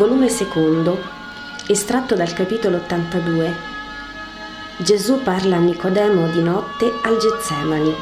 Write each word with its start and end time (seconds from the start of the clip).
volume 0.00 0.30
secondo, 0.30 0.98
estratto 1.68 2.14
dal 2.14 2.32
capitolo 2.32 2.78
82. 2.78 3.52
Gesù 4.78 5.22
parla 5.22 5.56
a 5.56 5.60
Nicodemo 5.60 6.26
di 6.28 6.40
notte 6.40 6.90
al 7.02 7.18
Getsemani. 7.18 7.92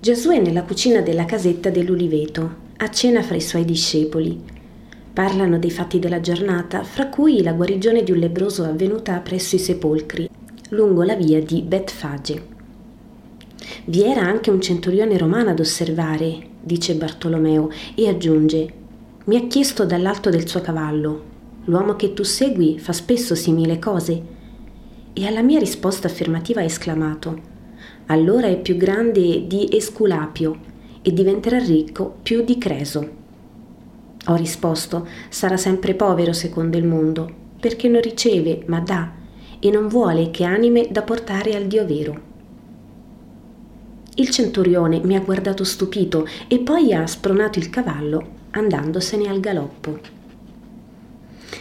Gesù 0.00 0.30
è 0.30 0.38
nella 0.38 0.62
cucina 0.62 1.02
della 1.02 1.26
casetta 1.26 1.68
dell'Uliveto, 1.68 2.54
a 2.78 2.88
cena 2.88 3.22
fra 3.22 3.36
i 3.36 3.42
suoi 3.42 3.66
discepoli. 3.66 4.55
Parlano 5.16 5.58
dei 5.58 5.70
fatti 5.70 5.98
della 5.98 6.20
giornata, 6.20 6.82
fra 6.82 7.08
cui 7.08 7.42
la 7.42 7.54
guarigione 7.54 8.02
di 8.02 8.12
un 8.12 8.18
lebroso 8.18 8.64
avvenuta 8.64 9.18
presso 9.20 9.56
i 9.56 9.58
sepolcri, 9.58 10.28
lungo 10.68 11.04
la 11.04 11.14
via 11.14 11.42
di 11.42 11.62
Betfage. 11.62 12.46
Vi 13.86 14.02
era 14.02 14.20
anche 14.20 14.50
un 14.50 14.60
centurione 14.60 15.16
romano 15.16 15.48
ad 15.48 15.58
osservare, 15.58 16.48
dice 16.60 16.96
Bartolomeo, 16.96 17.70
e 17.94 18.08
aggiunge: 18.08 18.70
Mi 19.24 19.36
ha 19.36 19.46
chiesto 19.46 19.86
dall'alto 19.86 20.28
del 20.28 20.46
suo 20.46 20.60
cavallo: 20.60 21.22
L'uomo 21.64 21.96
che 21.96 22.12
tu 22.12 22.22
segui 22.22 22.78
fa 22.78 22.92
spesso 22.92 23.34
simili 23.34 23.78
cose? 23.78 24.22
E 25.14 25.26
alla 25.26 25.40
mia 25.40 25.58
risposta 25.58 26.08
affermativa 26.08 26.60
ha 26.60 26.64
esclamato: 26.64 27.40
allora 28.08 28.48
è 28.48 28.60
più 28.60 28.76
grande 28.76 29.46
di 29.46 29.66
Esculapio 29.72 30.58
e 31.00 31.10
diventerà 31.10 31.56
ricco 31.56 32.16
più 32.22 32.44
di 32.44 32.58
Creso. 32.58 33.24
Ho 34.26 34.34
risposto, 34.34 35.06
sarà 35.28 35.56
sempre 35.56 35.94
povero 35.94 36.32
secondo 36.32 36.76
il 36.76 36.84
mondo, 36.84 37.28
perché 37.60 37.88
non 37.88 38.00
riceve, 38.00 38.64
ma 38.66 38.80
dà, 38.80 39.12
e 39.58 39.70
non 39.70 39.88
vuole 39.88 40.30
che 40.30 40.44
anime 40.44 40.88
da 40.90 41.02
portare 41.02 41.54
al 41.54 41.66
Dio 41.66 41.86
vero. 41.86 42.34
Il 44.16 44.30
centurione 44.30 45.00
mi 45.04 45.14
ha 45.14 45.20
guardato 45.20 45.62
stupito 45.62 46.26
e 46.48 46.58
poi 46.58 46.92
ha 46.92 47.06
spronato 47.06 47.58
il 47.58 47.70
cavallo 47.70 48.34
andandosene 48.50 49.28
al 49.28 49.40
galoppo. 49.40 49.98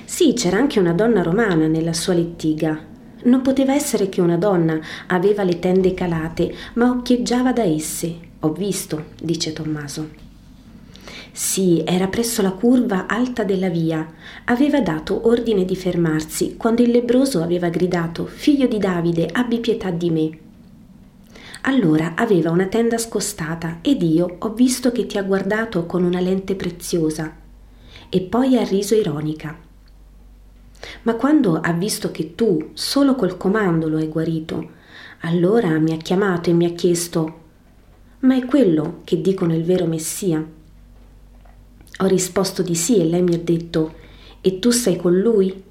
Sì, 0.05 0.33
c'era 0.33 0.58
anche 0.58 0.80
una 0.80 0.93
donna 0.93 1.21
romana 1.21 1.67
nella 1.67 1.93
sua 1.93 2.13
lettiga, 2.13 2.93
non 3.25 3.41
poteva 3.41 3.73
essere 3.73 4.08
che 4.09 4.21
una 4.21 4.38
donna 4.38 4.80
aveva 5.08 5.43
le 5.43 5.59
tende 5.59 5.93
calate, 5.93 6.53
ma 6.75 6.89
occhieggiava 6.89 7.52
da 7.52 7.63
esse. 7.63 8.17
Ho 8.39 8.52
visto, 8.53 9.05
dice 9.21 9.52
Tommaso. 9.52 10.25
Sì, 11.38 11.83
era 11.86 12.08
presso 12.08 12.41
la 12.41 12.53
curva 12.53 13.08
alta 13.08 13.44
della 13.44 13.67
via. 13.67 14.09
Aveva 14.45 14.80
dato 14.80 15.28
ordine 15.28 15.66
di 15.66 15.75
fermarsi 15.75 16.55
quando 16.55 16.81
il 16.81 16.92
lebroso 16.92 17.44
aveva 17.44 17.67
gridato 17.67 18.25
Figlio 18.25 18.67
di 18.67 18.77
Davide, 18.77 19.27
abbi 19.33 19.59
pietà 19.59 19.92
di 19.92 20.09
me. 20.11 20.39
Allora 21.64 22.14
aveva 22.16 22.52
una 22.52 22.67
tenda 22.67 22.97
scostata 22.97 23.80
ed 23.81 24.02
io 24.02 24.38
ho 24.39 24.53
visto 24.53 24.94
che 24.94 25.08
ti 25.08 25.17
ha 25.17 25.23
guardato 25.23 25.86
con 25.86 26.05
una 26.05 26.22
lente 26.22 26.55
preziosa. 26.55 27.36
E 28.08 28.22
poi 28.22 28.58
ha 28.58 28.64
riso 28.64 28.95
ironica. 28.95 29.59
Ma 31.02 31.16
quando 31.16 31.59
ha 31.59 31.73
visto 31.73 32.11
che 32.11 32.33
tu 32.36 32.70
solo 32.72 33.14
col 33.16 33.36
comando 33.36 33.89
lo 33.89 33.97
hai 33.97 34.08
guarito, 34.08 34.70
allora 35.23 35.77
mi 35.80 35.92
ha 35.92 35.97
chiamato 35.97 36.49
e 36.49 36.53
mi 36.53 36.64
ha 36.64 36.72
chiesto, 36.72 37.39
ma 38.20 38.37
è 38.37 38.45
quello 38.45 39.02
che 39.04 39.20
dicono 39.20 39.54
il 39.54 39.65
vero 39.65 39.86
Messia? 39.86 40.64
Ho 42.00 42.06
risposto 42.08 42.61
di 42.61 42.76
sì 42.76 43.00
e 43.00 43.06
lei 43.06 43.22
mi 43.22 43.36
ha 43.36 43.39
detto, 43.39 43.94
e 44.42 44.60
tu 44.60 44.70
sei 44.72 44.98
con 44.98 45.17
lui? 45.17 45.64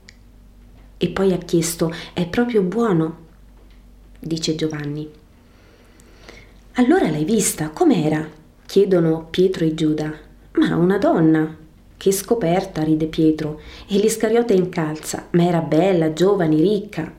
E 0.97 1.09
poi 1.11 1.33
ha 1.33 1.39
chiesto, 1.39 1.93
è 2.13 2.27
proprio 2.27 2.63
buono? 2.63 3.23
dice 4.19 4.55
Giovanni. 4.55 5.09
Allora 6.75 7.11
l'hai 7.11 7.25
vista, 7.25 7.71
com'era? 7.71 8.27
chiedono 8.65 9.27
Pietro 9.31 9.65
e 9.65 9.75
Giuda. 9.75 10.13
Ma 10.53 10.77
una 10.77 10.99
donna, 10.99 11.57
che 11.97 12.11
scoperta, 12.11 12.83
ride 12.83 13.07
Pietro, 13.07 13.61
e 13.87 13.99
l'Iscariota 13.99 14.53
incalza, 14.53 15.29
ma 15.33 15.45
era 15.45 15.61
bella, 15.61 16.13
giovane, 16.13 16.57
ricca. 16.57 17.13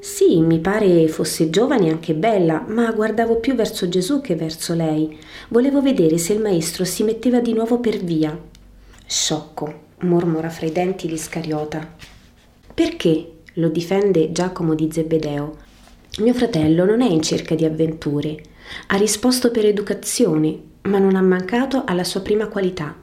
Sì, 0.00 0.40
mi 0.40 0.58
pare 0.60 1.06
fosse 1.08 1.50
giovane 1.50 1.86
e 1.86 1.90
anche 1.90 2.14
bella, 2.14 2.64
ma 2.66 2.90
guardavo 2.90 3.36
più 3.36 3.54
verso 3.54 3.88
Gesù 3.88 4.22
che 4.22 4.34
verso 4.34 4.74
lei. 4.74 5.18
Volevo 5.48 5.82
vedere 5.82 6.16
se 6.16 6.32
il 6.32 6.40
maestro 6.40 6.84
si 6.84 7.02
metteva 7.02 7.40
di 7.40 7.52
nuovo 7.52 7.80
per 7.80 7.98
via. 7.98 8.36
Sciocco, 9.06 9.88
mormora 10.00 10.48
fra 10.48 10.66
i 10.66 10.72
denti 10.72 11.08
l'Iscariota. 11.08 11.94
Perché? 12.72 13.32
lo 13.54 13.68
difende 13.68 14.32
Giacomo 14.32 14.74
di 14.74 14.88
Zebedeo. 14.90 15.56
Mio 16.20 16.32
fratello 16.32 16.84
non 16.86 17.02
è 17.02 17.08
in 17.08 17.20
cerca 17.20 17.54
di 17.54 17.64
avventure. 17.64 18.42
Ha 18.86 18.96
risposto 18.96 19.50
per 19.50 19.66
educazione, 19.66 20.58
ma 20.82 20.98
non 20.98 21.14
ha 21.14 21.22
mancato 21.22 21.82
alla 21.84 22.04
sua 22.04 22.20
prima 22.20 22.46
qualità, 22.46 22.96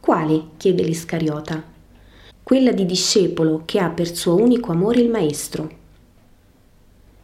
quale? 0.00 0.42
chiede 0.56 0.84
l'Iscariota. 0.84 1.62
Quella 2.42 2.72
di 2.72 2.86
discepolo 2.86 3.64
che 3.66 3.78
ha 3.78 3.90
per 3.90 4.16
suo 4.16 4.36
unico 4.36 4.72
amore 4.72 5.00
il 5.00 5.10
Maestro. 5.10 5.86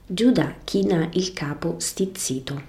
Giuda 0.07 0.57
china 0.65 1.09
il 1.15 1.33
capo 1.33 1.77
stizzito. 1.79 2.61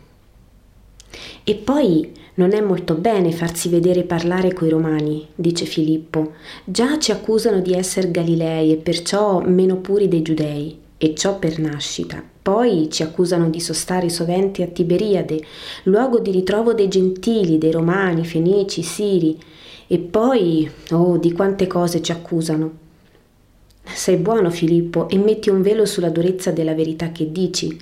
E 1.43 1.55
poi 1.55 2.13
non 2.35 2.53
è 2.53 2.61
molto 2.61 2.93
bene 2.93 3.33
farsi 3.33 3.67
vedere 3.67 4.03
parlare 4.03 4.53
coi 4.53 4.69
romani, 4.69 5.27
dice 5.35 5.65
Filippo. 5.65 6.31
Già 6.63 6.97
ci 6.97 7.11
accusano 7.11 7.59
di 7.59 7.73
essere 7.73 8.09
Galilei 8.09 8.71
e 8.71 8.77
perciò 8.77 9.41
meno 9.41 9.75
puri 9.75 10.07
dei 10.07 10.21
giudei, 10.21 10.79
e 10.97 11.13
ciò 11.13 11.37
per 11.37 11.59
nascita. 11.59 12.23
Poi 12.41 12.87
ci 12.89 13.03
accusano 13.03 13.49
di 13.49 13.59
sostare 13.59 14.07
sovente 14.07 14.63
a 14.63 14.67
Tiberiade, 14.67 15.43
luogo 15.83 16.19
di 16.19 16.31
ritrovo 16.31 16.73
dei 16.73 16.87
gentili, 16.87 17.57
dei 17.57 17.71
romani, 17.71 18.23
fenici, 18.23 18.81
siri, 18.81 19.37
e 19.87 19.97
poi, 19.97 20.71
oh, 20.91 21.17
di 21.17 21.33
quante 21.33 21.67
cose 21.67 22.01
ci 22.01 22.13
accusano. 22.13 22.84
Sei 23.93 24.17
buono, 24.17 24.49
Filippo, 24.49 25.07
e 25.09 25.17
metti 25.17 25.49
un 25.49 25.61
velo 25.61 25.85
sulla 25.85 26.09
durezza 26.09 26.51
della 26.51 26.73
verità 26.73 27.11
che 27.11 27.31
dici, 27.31 27.77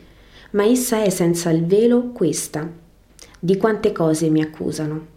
ma 0.51 0.65
essa 0.65 1.01
è 1.01 1.09
senza 1.09 1.49
il 1.49 1.65
velo 1.65 2.11
questa. 2.11 2.69
Di 3.39 3.57
quante 3.57 3.91
cose 3.91 4.29
mi 4.29 4.41
accusano? 4.41 5.07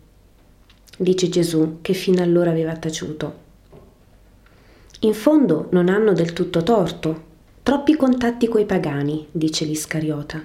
Dice 0.96 1.28
Gesù, 1.28 1.78
che 1.82 1.92
fino 1.92 2.22
allora 2.22 2.50
aveva 2.50 2.74
taciuto. 2.76 3.44
In 5.00 5.12
fondo 5.12 5.68
non 5.70 5.88
hanno 5.88 6.12
del 6.12 6.32
tutto 6.32 6.62
torto. 6.62 7.24
Troppi 7.62 7.96
contatti 7.96 8.48
coi 8.48 8.64
pagani, 8.64 9.26
dice 9.30 9.64
l'Iscariota. 9.64 10.42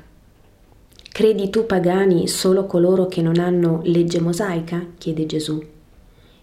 Credi 1.10 1.50
tu 1.50 1.66
pagani 1.66 2.28
solo 2.28 2.66
coloro 2.66 3.06
che 3.06 3.22
non 3.22 3.38
hanno 3.38 3.82
legge 3.84 4.20
mosaica? 4.20 4.86
chiede 4.98 5.26
Gesù. 5.26 5.64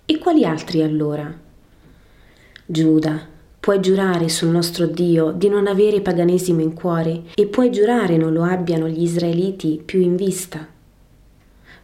E 0.07 0.19
quali 0.19 0.45
altri 0.45 0.83
allora? 0.83 1.37
Giuda, 2.65 3.27
puoi 3.69 3.81
giurare 3.81 4.31
sul 4.31 4.49
nostro 4.49 4.87
Dio 4.87 5.31
di 5.31 5.51
non 5.51 5.67
avere 5.67 6.01
paganesimo 6.01 6.63
in 6.63 6.73
cuore 6.73 7.25
e 7.35 7.45
puoi 7.45 7.71
giurare 7.71 8.17
non 8.17 8.33
lo 8.33 8.43
abbiano 8.43 8.89
gli 8.89 9.03
israeliti 9.03 9.83
più 9.85 10.01
in 10.01 10.17
vista. 10.17 10.67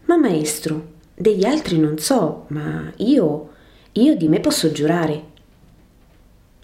Ma 0.07 0.17
maestro, 0.17 0.93
degli 1.15 1.45
altri 1.45 1.79
non 1.79 1.99
so, 1.99 2.47
ma 2.49 2.91
io, 2.97 3.51
io 3.93 4.17
di 4.17 4.29
me 4.29 4.41
posso 4.41 4.73
giurare. 4.73 5.25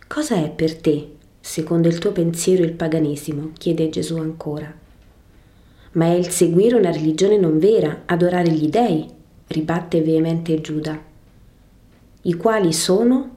Cosa 0.08 0.36
è 0.36 0.48
per 0.48 0.80
te, 0.80 1.16
secondo 1.38 1.88
il 1.88 1.98
tuo 1.98 2.12
pensiero, 2.12 2.62
il 2.62 2.72
paganesimo? 2.72 3.50
chiede 3.58 3.90
Gesù 3.90 4.16
ancora. 4.16 4.74
Ma 5.92 6.06
è 6.06 6.14
il 6.14 6.30
seguire 6.30 6.76
una 6.76 6.92
religione 6.92 7.36
non 7.36 7.58
vera, 7.58 8.04
adorare 8.06 8.50
gli 8.52 8.70
dei, 8.70 9.06
ribatte 9.48 10.00
veemente 10.00 10.62
Giuda. 10.62 10.98
I 12.22 12.34
quali 12.36 12.72
sono? 12.72 13.36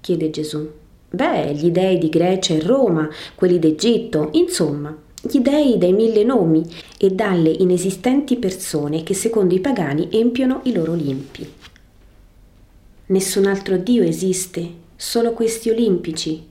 chiede 0.00 0.30
Gesù. 0.30 0.78
Beh, 1.10 1.54
gli 1.54 1.70
dei 1.70 1.98
di 1.98 2.08
Grecia 2.08 2.54
e 2.54 2.60
Roma, 2.60 3.08
quelli 3.34 3.58
d'Egitto, 3.58 4.28
insomma, 4.32 4.96
gli 5.20 5.40
dei 5.40 5.76
dai 5.76 5.92
mille 5.92 6.22
nomi 6.22 6.64
e 6.96 7.10
dalle 7.10 7.50
inesistenti 7.50 8.36
persone 8.36 9.02
che 9.02 9.12
secondo 9.14 9.54
i 9.54 9.60
pagani 9.60 10.08
empiono 10.12 10.60
i 10.64 10.72
loro 10.72 10.92
olimpi. 10.92 11.52
Nessun 13.06 13.46
altro 13.46 13.76
Dio 13.76 14.04
esiste, 14.04 14.72
solo 14.94 15.32
questi 15.32 15.68
olimpici. 15.68 16.46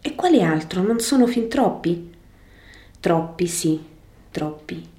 E 0.00 0.14
quale 0.14 0.42
altro? 0.42 0.80
Non 0.82 1.00
sono 1.00 1.26
fin 1.26 1.48
troppi? 1.48 2.10
Troppi, 3.00 3.46
sì, 3.48 3.80
troppi 4.30 4.91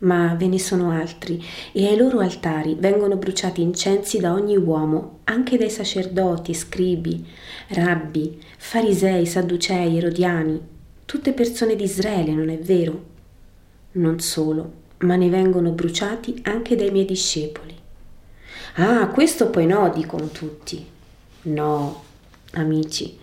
ma 0.00 0.34
ve 0.34 0.46
ne 0.46 0.58
sono 0.58 0.90
altri, 0.90 1.42
e 1.72 1.86
ai 1.86 1.96
loro 1.96 2.20
altari 2.20 2.76
vengono 2.78 3.16
bruciati 3.16 3.60
incensi 3.60 4.18
da 4.18 4.32
ogni 4.32 4.56
uomo, 4.56 5.20
anche 5.24 5.56
dai 5.56 5.70
sacerdoti, 5.70 6.54
scribi, 6.54 7.26
rabbi, 7.68 8.38
farisei, 8.56 9.26
sadducei, 9.26 9.96
erodiani, 9.96 10.60
tutte 11.04 11.32
persone 11.32 11.76
di 11.76 11.84
Israele, 11.84 12.32
non 12.32 12.48
è 12.48 12.58
vero? 12.58 13.08
Non 13.92 14.20
solo, 14.20 14.72
ma 14.98 15.16
ne 15.16 15.28
vengono 15.28 15.70
bruciati 15.70 16.40
anche 16.44 16.76
dai 16.76 16.90
miei 16.90 17.04
discepoli. 17.04 17.76
Ah, 18.76 19.08
questo 19.08 19.50
poi 19.50 19.66
no, 19.66 19.90
dicono 19.94 20.28
tutti. 20.28 20.86
No, 21.42 22.02
amici, 22.52 23.18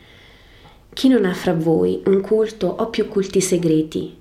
Chi 0.93 1.07
non 1.09 1.25
ha 1.25 1.33
fra 1.33 1.53
voi 1.53 2.01
un 2.05 2.21
culto 2.21 2.67
o 2.67 2.89
più 2.89 3.07
culti 3.07 3.39
segreti? 3.39 4.15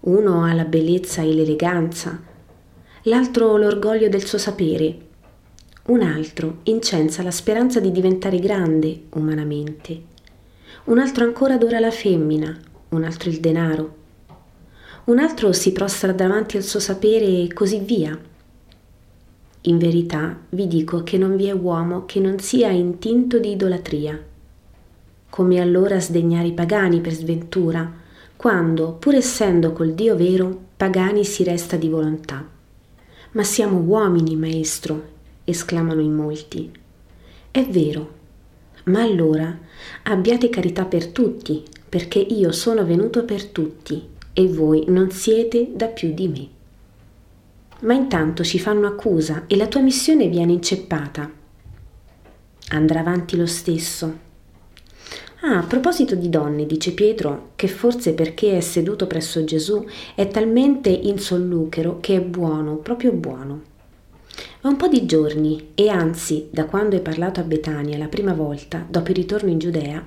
Uno 0.00 0.44
ha 0.44 0.52
la 0.52 0.64
bellezza 0.64 1.22
e 1.22 1.34
l'eleganza, 1.34 2.22
l'altro 3.02 3.56
l'orgoglio 3.56 4.08
del 4.08 4.24
suo 4.24 4.38
sapere, 4.38 5.06
un 5.86 6.02
altro 6.02 6.58
incensa 6.64 7.22
la 7.22 7.30
speranza 7.30 7.80
di 7.80 7.90
diventare 7.90 8.38
grande 8.38 9.04
umanamente, 9.10 10.02
un 10.84 10.98
altro 10.98 11.24
ancora 11.24 11.54
adora 11.54 11.80
la 11.80 11.90
femmina, 11.90 12.56
un 12.90 13.04
altro 13.04 13.28
il 13.28 13.40
denaro, 13.40 13.96
un 15.06 15.18
altro 15.18 15.52
si 15.52 15.72
prostra 15.72 16.12
davanti 16.12 16.56
al 16.56 16.62
suo 16.62 16.78
sapere 16.78 17.24
e 17.24 17.52
così 17.52 17.80
via. 17.80 18.16
In 19.62 19.78
verità 19.78 20.38
vi 20.50 20.68
dico 20.68 21.02
che 21.02 21.18
non 21.18 21.34
vi 21.34 21.46
è 21.46 21.52
uomo 21.52 22.04
che 22.04 22.20
non 22.20 22.38
sia 22.38 22.68
intinto 22.68 23.38
di 23.38 23.52
idolatria. 23.52 24.22
Come 25.30 25.60
allora 25.60 25.98
sdegnare 25.98 26.48
i 26.48 26.52
pagani 26.52 27.00
per 27.00 27.12
sventura, 27.12 27.90
quando, 28.38 28.92
pur 28.92 29.16
essendo 29.16 29.72
col 29.72 29.94
Dio 29.94 30.14
vero, 30.14 30.66
pagani 30.76 31.24
si 31.24 31.42
resta 31.42 31.74
di 31.74 31.88
volontà. 31.88 32.48
Ma 33.32 33.42
siamo 33.42 33.78
uomini, 33.78 34.36
maestro, 34.36 35.08
esclamano 35.42 36.00
in 36.00 36.14
molti. 36.14 36.70
È 37.50 37.66
vero, 37.66 38.12
ma 38.84 39.02
allora 39.02 39.58
abbiate 40.04 40.50
carità 40.50 40.84
per 40.84 41.08
tutti, 41.08 41.64
perché 41.88 42.20
io 42.20 42.52
sono 42.52 42.86
venuto 42.86 43.24
per 43.24 43.44
tutti 43.44 44.06
e 44.32 44.46
voi 44.46 44.84
non 44.86 45.10
siete 45.10 45.72
da 45.74 45.88
più 45.88 46.14
di 46.14 46.28
me. 46.28 46.48
Ma 47.80 47.94
intanto 47.94 48.44
ci 48.44 48.60
fanno 48.60 48.86
accusa 48.86 49.46
e 49.48 49.56
la 49.56 49.66
tua 49.66 49.80
missione 49.80 50.28
viene 50.28 50.52
inceppata. 50.52 51.28
Andrà 52.68 53.00
avanti 53.00 53.36
lo 53.36 53.46
stesso. 53.46 54.26
Ah, 55.40 55.58
a 55.58 55.62
proposito 55.62 56.16
di 56.16 56.28
donne, 56.28 56.66
dice 56.66 56.90
Pietro, 56.90 57.50
che 57.54 57.68
forse 57.68 58.12
perché 58.12 58.56
è 58.56 58.60
seduto 58.60 59.06
presso 59.06 59.44
Gesù 59.44 59.86
è 60.16 60.26
talmente 60.26 60.88
insolluchero 60.88 62.00
che 62.00 62.16
è 62.16 62.20
buono, 62.20 62.78
proprio 62.78 63.12
buono. 63.12 63.62
È 64.60 64.66
un 64.66 64.74
po' 64.74 64.88
di 64.88 65.06
giorni, 65.06 65.68
e 65.74 65.88
anzi, 65.90 66.48
da 66.50 66.64
quando 66.64 66.96
è 66.96 67.00
parlato 67.00 67.38
a 67.38 67.44
Betania 67.44 67.96
la 67.96 68.08
prima 68.08 68.32
volta, 68.32 68.84
dopo 68.88 69.10
il 69.10 69.16
ritorno 69.16 69.48
in 69.48 69.58
Giudea, 69.58 70.04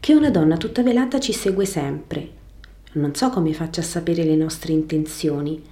che 0.00 0.12
una 0.12 0.30
donna 0.30 0.56
tutta 0.56 0.82
velata 0.82 1.20
ci 1.20 1.32
segue 1.32 1.66
sempre. 1.66 2.28
Non 2.94 3.14
so 3.14 3.30
come 3.30 3.52
faccia 3.52 3.80
a 3.80 3.84
sapere 3.84 4.24
le 4.24 4.34
nostre 4.34 4.72
intenzioni. 4.72 5.62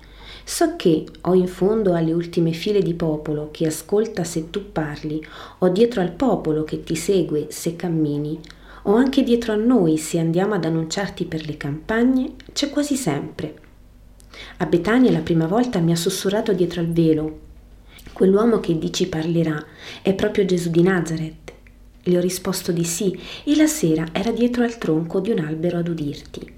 So 0.45 0.77
che 0.77 1.05
o 1.23 1.35
in 1.35 1.49
fondo 1.49 1.95
alle 1.95 2.13
ultime 2.13 2.53
file 2.53 2.81
di 2.81 2.95
popolo 2.95 3.49
che 3.51 3.67
ascolta 3.67 4.23
se 4.23 4.49
tu 4.51 4.71
parli, 4.71 5.21
o 5.59 5.69
dietro 5.71 6.01
al 6.01 6.13
popolo 6.13 6.63
che 6.63 6.85
ti 6.85 6.95
segue 6.95 7.49
se 7.51 7.75
cammini, 7.75 8.39
o 8.83 8.95
anche 8.95 9.23
dietro 9.23 9.53
a 9.53 9.57
noi 9.57 9.97
se 9.97 10.19
andiamo 10.19 10.55
ad 10.55 10.65
annunciarti 10.65 11.25
per 11.25 11.47
le 11.47 11.57
campagne, 11.57 12.33
c'è 12.53 12.71
quasi 12.71 12.97
sempre. 12.97 13.55
A 14.59 14.67
Betania 14.67 15.11
la 15.11 15.21
prima 15.21 15.47
volta 15.47 15.79
mi 15.79 15.93
ha 15.93 15.97
sussurrato 15.97 16.53
dietro 16.53 16.81
al 16.81 16.93
velo, 16.93 17.51
Quell'uomo 18.13 18.61
che 18.61 18.79
dici 18.79 19.09
parlerà 19.09 19.65
è 20.03 20.15
proprio 20.15 20.45
Gesù 20.45 20.71
di 20.71 20.83
Nazareth. 20.83 21.53
Le 22.03 22.19
ho 22.19 22.21
risposto 22.21 22.73
di 22.73 22.85
sì 22.85 23.19
e 23.45 23.57
la 23.57 23.67
sera 23.67 24.07
era 24.13 24.31
dietro 24.31 24.65
al 24.65 24.77
tronco 24.77 25.21
di 25.21 25.31
un 25.31 25.39
albero 25.39 25.79
ad 25.79 25.89
udirti. 25.89 26.53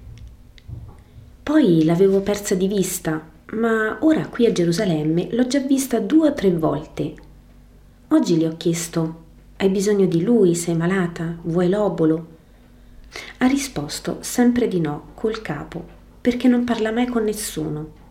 Poi 1.42 1.84
l'avevo 1.84 2.20
persa 2.20 2.54
di 2.54 2.66
vista, 2.66 3.30
ma 3.52 3.98
ora 4.00 4.26
qui 4.26 4.46
a 4.46 4.52
Gerusalemme 4.52 5.28
l'ho 5.30 5.46
già 5.46 5.60
vista 5.60 6.00
due 6.00 6.28
o 6.28 6.32
tre 6.32 6.50
volte. 6.50 7.14
Oggi 8.08 8.38
le 8.38 8.48
ho 8.48 8.56
chiesto: 8.56 9.23
Hai 9.56 9.68
bisogno 9.68 10.06
di 10.06 10.20
lui? 10.20 10.56
Sei 10.56 10.74
malata? 10.74 11.38
Vuoi 11.42 11.68
l'obolo? 11.68 12.26
Ha 13.38 13.46
risposto 13.46 14.18
sempre 14.20 14.66
di 14.66 14.80
no, 14.80 15.12
col 15.14 15.40
capo, 15.42 15.82
perché 16.20 16.48
non 16.48 16.64
parla 16.64 16.90
mai 16.90 17.06
con 17.06 17.22
nessuno. 17.22 18.02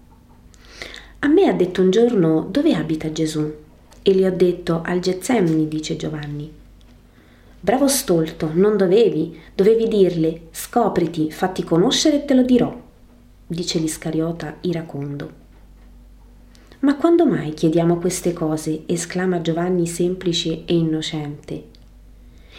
A 1.20 1.28
me 1.28 1.48
ha 1.48 1.54
detto 1.54 1.82
un 1.82 1.92
giorno 1.92 2.48
dove 2.50 2.74
abita 2.74 3.12
Gesù 3.12 3.54
e 4.02 4.14
le 4.14 4.28
ho 4.28 4.32
detto 4.32 4.82
al 4.86 5.00
Getsemani, 5.00 5.68
dice 5.68 5.98
Giovanni. 5.98 6.50
Bravo 7.60 7.90
stolto, 7.90 8.50
non 8.54 8.78
dovevi, 8.78 9.38
dovevi 9.54 9.90
dirle 9.90 10.44
scopriti, 10.52 11.30
fatti 11.30 11.64
conoscere 11.64 12.24
e 12.24 12.26
te 12.26 12.36
lo 12.36 12.44
dirò, 12.44 12.74
dice 13.46 13.80
l'Iscariota 13.80 14.58
iracondo. 14.62 15.43
Ma 16.84 16.98
quando 16.98 17.26
mai 17.26 17.54
chiediamo 17.54 17.98
queste 17.98 18.34
cose? 18.34 18.84
esclama 18.88 19.40
Giovanni 19.40 19.88
semplice 19.88 20.64
e 20.66 20.76
innocente. 20.76 21.68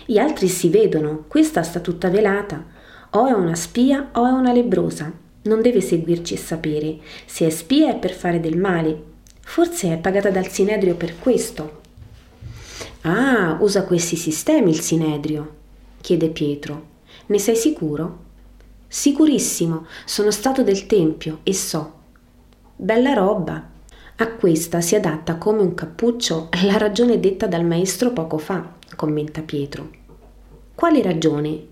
Gli 0.06 0.16
altri 0.16 0.48
si 0.48 0.70
vedono, 0.70 1.24
questa 1.28 1.62
sta 1.62 1.80
tutta 1.80 2.08
velata, 2.08 2.64
o 3.10 3.26
è 3.26 3.32
una 3.32 3.54
spia 3.54 4.08
o 4.12 4.26
è 4.26 4.30
una 4.30 4.50
lebrosa, 4.50 5.12
non 5.42 5.60
deve 5.60 5.82
seguirci 5.82 6.34
e 6.34 6.38
sapere. 6.38 6.98
Se 7.26 7.46
è 7.46 7.50
spia 7.50 7.90
è 7.90 7.98
per 7.98 8.12
fare 8.12 8.40
del 8.40 8.56
male. 8.56 9.12
Forse 9.40 9.92
è 9.92 9.98
pagata 9.98 10.30
dal 10.30 10.48
Sinedrio 10.48 10.94
per 10.94 11.18
questo. 11.18 11.82
Ah, 13.02 13.58
usa 13.60 13.84
questi 13.84 14.16
sistemi 14.16 14.70
il 14.70 14.80
Sinedrio? 14.80 15.54
chiede 16.00 16.30
Pietro. 16.30 16.86
Ne 17.26 17.38
sei 17.38 17.56
sicuro? 17.56 18.22
Sicurissimo, 18.88 19.84
sono 20.06 20.30
stato 20.30 20.62
del 20.62 20.86
Tempio 20.86 21.40
e 21.42 21.52
so. 21.52 21.92
Bella 22.74 23.12
roba. 23.12 23.72
A 24.16 24.28
questa 24.28 24.80
si 24.80 24.94
adatta 24.94 25.36
come 25.36 25.60
un 25.60 25.74
cappuccio 25.74 26.48
la 26.64 26.76
ragione 26.76 27.18
detta 27.18 27.46
dal 27.46 27.64
maestro 27.64 28.12
poco 28.12 28.38
fa, 28.38 28.74
commenta 28.96 29.42
Pietro. 29.42 29.90
Quale 30.74 31.02
ragione? 31.02 31.66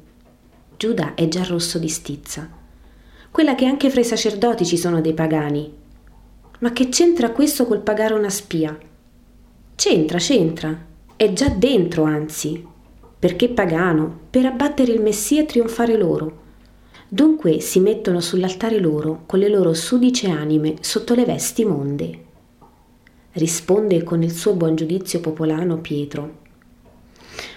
Giuda 0.76 1.14
è 1.14 1.28
già 1.28 1.44
rosso 1.44 1.78
di 1.78 1.88
stizza 1.88 2.60
quella 3.32 3.54
che 3.54 3.64
anche 3.64 3.88
fra 3.88 4.00
i 4.00 4.04
sacerdoti 4.04 4.66
ci 4.66 4.76
sono 4.76 5.00
dei 5.00 5.14
pagani. 5.14 5.72
Ma 6.58 6.70
che 6.72 6.90
c'entra 6.90 7.30
questo 7.30 7.66
col 7.66 7.80
pagare 7.80 8.12
una 8.12 8.28
spia? 8.28 8.78
C'entra, 9.74 10.18
c'entra. 10.18 10.86
È 11.16 11.32
già 11.32 11.48
dentro, 11.48 12.04
anzi. 12.04 12.64
Perché 13.18 13.48
pagano? 13.48 14.18
Per 14.28 14.44
abbattere 14.44 14.92
il 14.92 15.00
Messia 15.00 15.40
e 15.40 15.46
trionfare 15.46 15.96
loro. 15.96 16.40
Dunque 17.08 17.60
si 17.60 17.80
mettono 17.80 18.20
sull'altare 18.20 18.78
loro 18.78 19.22
con 19.24 19.38
le 19.38 19.48
loro 19.48 19.72
sudice 19.72 20.28
anime 20.28 20.74
sotto 20.80 21.14
le 21.14 21.24
vesti 21.24 21.64
monde. 21.64 22.24
Risponde 23.32 24.02
con 24.02 24.22
il 24.22 24.32
suo 24.32 24.54
buon 24.54 24.74
giudizio 24.76 25.20
popolano 25.20 25.78
Pietro. 25.78 26.40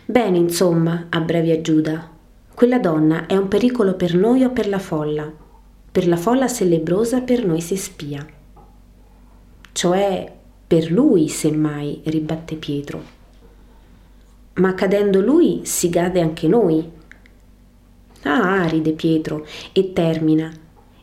Bene, 0.05 0.37
insomma, 0.37 1.07
abbrevia 1.09 1.61
Giuda, 1.61 2.09
quella 2.53 2.79
donna 2.79 3.25
è 3.25 3.35
un 3.35 3.47
pericolo 3.47 3.95
per 3.95 4.15
noi 4.15 4.43
o 4.43 4.51
per 4.51 4.67
la 4.67 4.79
folla 4.79 5.43
per 5.95 6.09
la 6.09 6.17
folla 6.17 6.49
sellebrosa 6.49 7.21
per 7.21 7.45
noi 7.45 7.61
si 7.61 7.77
spia. 7.77 8.27
Cioè 9.71 10.35
per 10.67 10.91
lui, 10.91 11.29
semmai, 11.29 12.01
ribatte 12.03 12.55
Pietro. 12.55 13.01
Ma 14.55 14.73
cadendo 14.73 15.21
lui 15.21 15.61
si 15.63 15.87
cade 15.87 16.19
anche 16.19 16.49
noi. 16.49 16.85
Ah, 18.23 18.65
ride 18.65 18.91
Pietro 18.91 19.45
e 19.71 19.93
termina. 19.93 20.51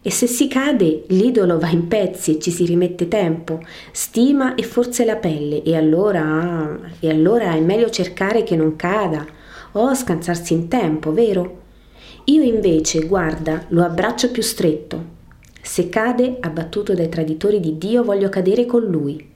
E 0.04 0.10
se 0.10 0.26
si 0.26 0.48
cade, 0.48 1.04
l'idolo 1.08 1.60
va 1.60 1.68
in 1.68 1.86
pezzi 1.86 2.36
e 2.36 2.40
ci 2.40 2.50
si 2.50 2.64
rimette 2.64 3.06
tempo, 3.06 3.60
stima 3.92 4.56
e 4.56 4.64
forse 4.64 5.04
la 5.04 5.14
pelle, 5.14 5.62
e 5.62 5.76
allora, 5.76 6.76
e 6.98 7.08
allora 7.08 7.52
è 7.52 7.60
meglio 7.60 7.88
cercare 7.88 8.42
che 8.42 8.56
non 8.56 8.74
cada, 8.74 9.24
o 9.72 9.94
scansarsi 9.94 10.54
in 10.54 10.66
tempo, 10.66 11.12
vero? 11.12 11.60
Io 12.24 12.42
invece, 12.42 13.06
guarda, 13.06 13.64
lo 13.68 13.84
abbraccio 13.84 14.32
più 14.32 14.42
stretto. 14.42 15.20
Se 15.60 15.88
cade, 15.88 16.38
abbattuto 16.40 16.94
dai 16.94 17.08
traditori 17.08 17.60
di 17.60 17.78
Dio, 17.78 18.02
voglio 18.02 18.28
cadere 18.28 18.66
con 18.66 18.82
lui. 18.82 19.30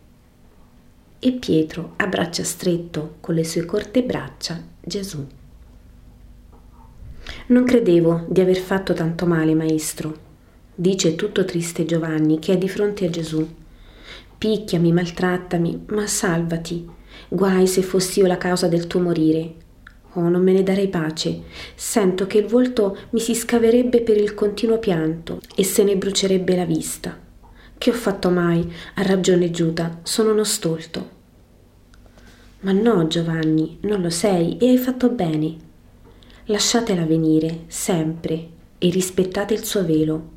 E 1.18 1.32
Pietro 1.32 1.92
abbraccia 1.96 2.42
stretto 2.42 3.16
con 3.20 3.36
le 3.36 3.44
sue 3.44 3.64
corte 3.64 4.02
braccia 4.02 4.60
Gesù. 4.80 5.24
Non 7.48 7.64
credevo 7.64 8.24
di 8.28 8.40
aver 8.40 8.56
fatto 8.56 8.92
tanto 8.92 9.26
male, 9.26 9.54
maestro, 9.54 10.24
dice 10.78 11.14
tutto 11.14 11.46
triste 11.46 11.86
Giovanni 11.86 12.38
che 12.38 12.52
è 12.52 12.58
di 12.58 12.68
fronte 12.68 13.06
a 13.06 13.10
Gesù. 13.10 13.46
Picchiami, 14.38 14.92
maltrattami, 14.92 15.86
ma 15.88 16.06
salvati. 16.06 16.86
Guai 17.28 17.66
se 17.66 17.80
fossi 17.80 18.20
io 18.20 18.26
la 18.26 18.36
causa 18.36 18.68
del 18.68 18.86
tuo 18.86 19.00
morire. 19.00 19.54
Oh, 20.12 20.28
non 20.28 20.42
me 20.42 20.52
ne 20.52 20.62
darei 20.62 20.88
pace. 20.88 21.42
Sento 21.74 22.26
che 22.26 22.38
il 22.38 22.46
volto 22.46 22.96
mi 23.10 23.20
si 23.20 23.34
scaverebbe 23.34 24.02
per 24.02 24.18
il 24.18 24.34
continuo 24.34 24.78
pianto 24.78 25.40
e 25.54 25.64
se 25.64 25.82
ne 25.82 25.96
brucerebbe 25.96 26.54
la 26.54 26.64
vista. 26.66 27.18
Che 27.78 27.90
ho 27.90 27.94
fatto 27.94 28.30
mai? 28.30 28.70
Ha 28.94 29.02
ragione 29.02 29.50
Giuda, 29.50 30.00
sono 30.02 30.32
uno 30.32 30.44
stolto. 30.44 31.14
Ma 32.60 32.72
no, 32.72 33.06
Giovanni, 33.06 33.78
non 33.82 34.02
lo 34.02 34.10
sei 34.10 34.56
e 34.58 34.68
hai 34.68 34.78
fatto 34.78 35.08
bene. 35.08 35.56
Lasciatela 36.46 37.04
venire, 37.04 37.64
sempre, 37.66 38.48
e 38.78 38.90
rispettate 38.90 39.54
il 39.54 39.64
suo 39.64 39.84
velo. 39.84 40.34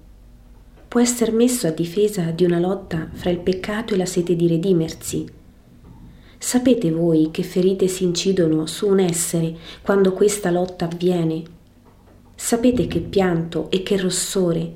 Può 0.90 1.00
essere 1.00 1.32
messo 1.32 1.68
a 1.68 1.72
difesa 1.72 2.32
di 2.32 2.44
una 2.44 2.60
lotta 2.60 3.08
fra 3.14 3.30
il 3.30 3.40
peccato 3.40 3.94
e 3.94 3.98
la 3.98 4.06
sete 4.06 4.36
di 4.36 4.48
redimersi 4.48 5.38
Sapete 6.42 6.90
voi 6.90 7.32
che 7.32 7.44
ferite 7.44 7.90
si 7.90 8.06
incidono 8.06 8.66
su 8.66 8.88
un 8.88 9.00
essere 9.00 9.58
quando 9.82 10.14
questa 10.14 10.50
lotta 10.50 10.86
avviene? 10.86 11.44
Sapete 12.34 12.88
che 12.88 13.02
pianto 13.02 13.70
e 13.70 13.84
che 13.84 13.98
rossore. 13.98 14.74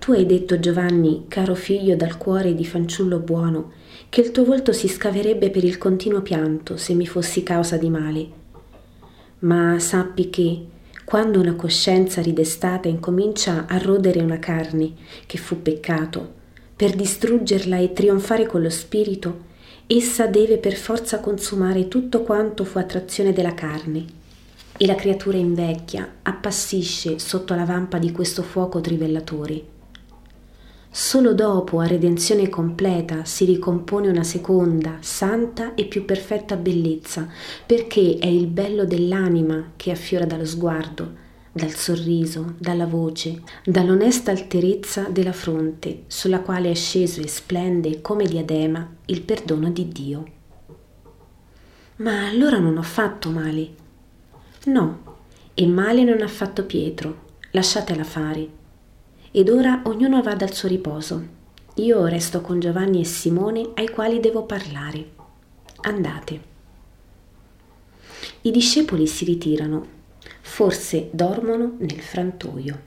Tu 0.00 0.10
hai 0.10 0.26
detto, 0.26 0.58
Giovanni, 0.58 1.26
caro 1.28 1.54
figlio 1.54 1.94
dal 1.94 2.18
cuore 2.18 2.56
di 2.56 2.64
fanciullo 2.64 3.20
buono, 3.20 3.70
che 4.08 4.20
il 4.20 4.32
tuo 4.32 4.44
volto 4.44 4.72
si 4.72 4.88
scaverebbe 4.88 5.50
per 5.50 5.62
il 5.62 5.78
continuo 5.78 6.22
pianto 6.22 6.76
se 6.76 6.92
mi 6.94 7.06
fossi 7.06 7.44
causa 7.44 7.76
di 7.76 7.88
male. 7.88 8.28
Ma 9.38 9.78
sappi 9.78 10.28
che, 10.28 10.66
quando 11.06 11.38
una 11.38 11.54
coscienza 11.54 12.20
ridestata 12.20 12.88
incomincia 12.88 13.66
a 13.68 13.78
rodere 13.78 14.20
una 14.20 14.40
carne 14.40 14.92
che 15.26 15.38
fu 15.38 15.62
peccato, 15.62 16.32
per 16.74 16.96
distruggerla 16.96 17.78
e 17.78 17.92
trionfare 17.92 18.44
con 18.44 18.60
lo 18.60 18.70
spirito, 18.70 19.44
essa 19.86 20.26
deve 20.26 20.58
per 20.58 20.74
forza 20.74 21.20
consumare 21.20 21.86
tutto 21.86 22.22
quanto 22.22 22.64
fu 22.64 22.78
attrazione 22.78 23.32
della 23.32 23.54
carne. 23.54 24.04
E 24.76 24.84
la 24.84 24.96
creatura 24.96 25.36
invecchia, 25.36 26.12
appassisce 26.22 27.20
sotto 27.20 27.54
la 27.54 27.64
vampa 27.64 27.98
di 27.98 28.10
questo 28.10 28.42
fuoco 28.42 28.80
trivellatore. 28.80 29.75
Solo 30.98 31.34
dopo, 31.34 31.80
a 31.80 31.86
redenzione 31.86 32.48
completa, 32.48 33.26
si 33.26 33.44
ricompone 33.44 34.08
una 34.08 34.22
seconda, 34.22 34.96
santa 35.00 35.74
e 35.74 35.84
più 35.84 36.06
perfetta 36.06 36.56
bellezza, 36.56 37.28
perché 37.66 38.16
è 38.18 38.26
il 38.26 38.46
bello 38.46 38.86
dell'anima 38.86 39.72
che 39.76 39.90
affiora 39.90 40.24
dallo 40.24 40.46
sguardo, 40.46 41.12
dal 41.52 41.72
sorriso, 41.72 42.54
dalla 42.56 42.86
voce, 42.86 43.42
dall'onesta 43.62 44.30
alterezza 44.30 45.02
della 45.10 45.34
fronte, 45.34 46.04
sulla 46.06 46.40
quale 46.40 46.70
è 46.70 46.74
sceso 46.74 47.20
e 47.20 47.28
splende 47.28 48.00
come 48.00 48.24
diadema 48.24 48.90
il 49.04 49.20
perdono 49.20 49.68
di 49.68 49.88
Dio. 49.88 50.24
Ma 51.96 52.26
allora 52.26 52.58
non 52.58 52.78
ho 52.78 52.82
fatto 52.82 53.28
male. 53.28 53.68
No, 54.64 55.00
e 55.52 55.66
male 55.66 56.04
non 56.04 56.22
ha 56.22 56.28
fatto 56.28 56.64
Pietro, 56.64 57.18
lasciatela 57.50 58.02
fare. 58.02 58.64
Ed 59.36 59.50
ora 59.50 59.82
ognuno 59.84 60.22
vada 60.22 60.46
al 60.46 60.54
suo 60.54 60.66
riposo. 60.66 61.22
Io 61.74 62.06
resto 62.06 62.40
con 62.40 62.58
Giovanni 62.58 63.02
e 63.02 63.04
Simone 63.04 63.72
ai 63.74 63.90
quali 63.90 64.18
devo 64.18 64.44
parlare. 64.44 65.10
Andate. 65.82 66.40
I 68.40 68.50
discepoli 68.50 69.06
si 69.06 69.26
ritirano 69.26 69.86
forse 70.40 71.10
dormono 71.12 71.74
nel 71.80 72.00
frantoio. 72.00 72.80